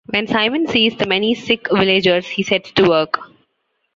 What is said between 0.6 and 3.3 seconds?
sees the many sick villagers, he sets to work.